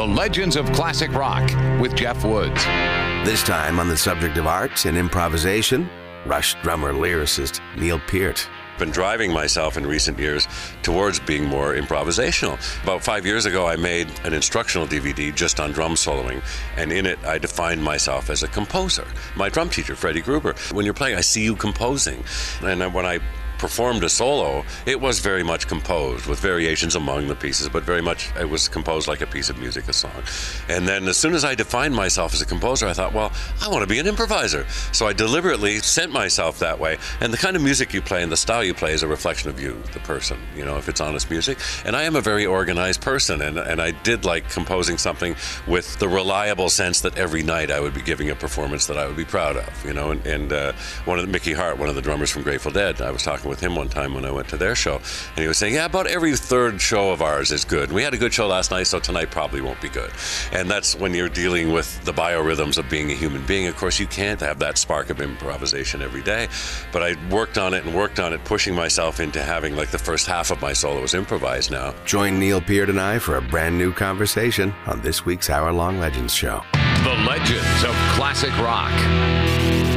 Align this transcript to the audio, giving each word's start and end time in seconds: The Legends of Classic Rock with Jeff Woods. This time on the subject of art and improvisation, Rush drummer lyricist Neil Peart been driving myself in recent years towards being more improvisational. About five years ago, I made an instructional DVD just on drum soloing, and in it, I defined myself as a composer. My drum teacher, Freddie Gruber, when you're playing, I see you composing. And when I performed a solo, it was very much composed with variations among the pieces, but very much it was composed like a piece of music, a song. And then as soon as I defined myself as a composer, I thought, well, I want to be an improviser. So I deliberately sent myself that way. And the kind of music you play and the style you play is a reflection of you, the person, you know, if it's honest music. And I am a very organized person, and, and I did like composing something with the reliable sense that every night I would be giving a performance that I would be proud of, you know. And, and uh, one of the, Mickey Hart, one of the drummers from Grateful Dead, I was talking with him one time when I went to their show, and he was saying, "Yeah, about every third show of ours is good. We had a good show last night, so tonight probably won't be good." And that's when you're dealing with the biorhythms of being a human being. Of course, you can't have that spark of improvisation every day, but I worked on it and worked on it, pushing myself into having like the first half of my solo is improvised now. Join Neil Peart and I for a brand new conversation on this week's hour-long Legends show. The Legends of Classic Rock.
The 0.00 0.06
Legends 0.06 0.56
of 0.56 0.64
Classic 0.72 1.12
Rock 1.12 1.50
with 1.78 1.94
Jeff 1.94 2.24
Woods. 2.24 2.64
This 3.26 3.42
time 3.42 3.78
on 3.78 3.86
the 3.86 3.98
subject 3.98 4.38
of 4.38 4.46
art 4.46 4.86
and 4.86 4.96
improvisation, 4.96 5.90
Rush 6.24 6.54
drummer 6.62 6.94
lyricist 6.94 7.60
Neil 7.76 8.00
Peart 8.06 8.48
been 8.78 8.90
driving 8.90 9.30
myself 9.30 9.76
in 9.76 9.86
recent 9.86 10.18
years 10.18 10.48
towards 10.82 11.20
being 11.20 11.44
more 11.44 11.74
improvisational. 11.74 12.58
About 12.82 13.04
five 13.04 13.26
years 13.26 13.44
ago, 13.44 13.66
I 13.66 13.76
made 13.76 14.08
an 14.24 14.32
instructional 14.32 14.86
DVD 14.86 15.34
just 15.34 15.60
on 15.60 15.70
drum 15.70 15.92
soloing, 15.96 16.42
and 16.78 16.90
in 16.90 17.04
it, 17.04 17.18
I 17.26 17.36
defined 17.36 17.84
myself 17.84 18.30
as 18.30 18.42
a 18.42 18.48
composer. 18.48 19.06
My 19.36 19.50
drum 19.50 19.68
teacher, 19.68 19.94
Freddie 19.94 20.22
Gruber, 20.22 20.54
when 20.72 20.86
you're 20.86 20.94
playing, 20.94 21.16
I 21.16 21.20
see 21.20 21.44
you 21.44 21.54
composing. 21.54 22.24
And 22.62 22.94
when 22.94 23.04
I 23.04 23.20
performed 23.60 24.02
a 24.02 24.08
solo, 24.08 24.64
it 24.86 24.98
was 24.98 25.18
very 25.18 25.42
much 25.42 25.68
composed 25.68 26.24
with 26.26 26.40
variations 26.40 26.94
among 26.94 27.28
the 27.28 27.34
pieces, 27.34 27.68
but 27.68 27.82
very 27.82 28.00
much 28.00 28.30
it 28.40 28.48
was 28.48 28.68
composed 28.68 29.06
like 29.06 29.20
a 29.20 29.26
piece 29.26 29.50
of 29.50 29.58
music, 29.58 29.86
a 29.86 29.92
song. 29.92 30.22
And 30.68 30.88
then 30.88 31.06
as 31.06 31.18
soon 31.18 31.34
as 31.34 31.44
I 31.44 31.54
defined 31.54 31.94
myself 31.94 32.32
as 32.32 32.40
a 32.40 32.46
composer, 32.46 32.86
I 32.86 32.94
thought, 32.94 33.12
well, 33.12 33.30
I 33.62 33.68
want 33.68 33.82
to 33.82 33.86
be 33.86 33.98
an 33.98 34.06
improviser. 34.06 34.66
So 34.92 35.06
I 35.06 35.12
deliberately 35.12 35.78
sent 35.80 36.10
myself 36.10 36.58
that 36.60 36.80
way. 36.80 36.96
And 37.20 37.32
the 37.34 37.36
kind 37.36 37.54
of 37.54 37.62
music 37.62 37.92
you 37.92 38.00
play 38.00 38.22
and 38.22 38.32
the 38.32 38.36
style 38.36 38.64
you 38.64 38.72
play 38.72 38.92
is 38.94 39.02
a 39.02 39.08
reflection 39.08 39.50
of 39.50 39.60
you, 39.60 39.80
the 39.92 40.00
person, 40.00 40.38
you 40.56 40.64
know, 40.64 40.78
if 40.78 40.88
it's 40.88 41.02
honest 41.02 41.30
music. 41.30 41.58
And 41.84 41.94
I 41.94 42.04
am 42.04 42.16
a 42.16 42.22
very 42.22 42.46
organized 42.46 43.02
person, 43.02 43.42
and, 43.42 43.58
and 43.58 43.80
I 43.80 43.90
did 43.90 44.24
like 44.24 44.48
composing 44.48 44.96
something 44.96 45.36
with 45.66 45.98
the 45.98 46.08
reliable 46.08 46.70
sense 46.70 47.02
that 47.02 47.18
every 47.18 47.42
night 47.42 47.70
I 47.70 47.80
would 47.80 47.92
be 47.92 48.02
giving 48.02 48.30
a 48.30 48.34
performance 48.34 48.86
that 48.86 48.96
I 48.96 49.06
would 49.06 49.16
be 49.16 49.26
proud 49.26 49.58
of, 49.58 49.84
you 49.84 49.92
know. 49.92 50.12
And, 50.12 50.26
and 50.26 50.52
uh, 50.52 50.72
one 51.04 51.18
of 51.18 51.26
the, 51.26 51.30
Mickey 51.30 51.52
Hart, 51.52 51.76
one 51.76 51.90
of 51.90 51.94
the 51.94 52.02
drummers 52.02 52.30
from 52.30 52.42
Grateful 52.42 52.72
Dead, 52.72 53.02
I 53.02 53.10
was 53.10 53.22
talking 53.22 53.49
with 53.50 53.60
him 53.60 53.74
one 53.76 53.90
time 53.90 54.14
when 54.14 54.24
I 54.24 54.30
went 54.30 54.48
to 54.48 54.56
their 54.56 54.74
show, 54.74 54.94
and 54.94 55.42
he 55.42 55.46
was 55.48 55.58
saying, 55.58 55.74
"Yeah, 55.74 55.84
about 55.84 56.06
every 56.06 56.34
third 56.36 56.80
show 56.80 57.10
of 57.10 57.20
ours 57.20 57.50
is 57.50 57.66
good. 57.66 57.92
We 57.92 58.02
had 58.02 58.14
a 58.14 58.16
good 58.16 58.32
show 58.32 58.46
last 58.46 58.70
night, 58.70 58.86
so 58.86 58.98
tonight 58.98 59.30
probably 59.30 59.60
won't 59.60 59.80
be 59.82 59.90
good." 59.90 60.10
And 60.52 60.70
that's 60.70 60.94
when 60.94 61.12
you're 61.12 61.28
dealing 61.28 61.72
with 61.72 62.02
the 62.04 62.12
biorhythms 62.14 62.78
of 62.78 62.88
being 62.88 63.10
a 63.10 63.14
human 63.14 63.44
being. 63.44 63.66
Of 63.66 63.76
course, 63.76 63.98
you 63.98 64.06
can't 64.06 64.40
have 64.40 64.58
that 64.60 64.78
spark 64.78 65.10
of 65.10 65.20
improvisation 65.20 66.00
every 66.00 66.22
day, 66.22 66.48
but 66.92 67.02
I 67.02 67.16
worked 67.28 67.58
on 67.58 67.74
it 67.74 67.84
and 67.84 67.94
worked 67.94 68.20
on 68.20 68.32
it, 68.32 68.42
pushing 68.44 68.74
myself 68.74 69.20
into 69.20 69.42
having 69.42 69.76
like 69.76 69.90
the 69.90 69.98
first 69.98 70.26
half 70.26 70.50
of 70.50 70.62
my 70.62 70.72
solo 70.72 71.02
is 71.02 71.14
improvised 71.14 71.70
now. 71.70 71.92
Join 72.06 72.38
Neil 72.38 72.60
Peart 72.60 72.88
and 72.88 73.00
I 73.00 73.18
for 73.18 73.36
a 73.36 73.42
brand 73.42 73.76
new 73.76 73.92
conversation 73.92 74.72
on 74.86 75.00
this 75.02 75.26
week's 75.26 75.50
hour-long 75.50 75.98
Legends 75.98 76.32
show. 76.32 76.62
The 77.02 77.14
Legends 77.26 77.84
of 77.84 77.94
Classic 78.14 78.56
Rock. 78.58 79.89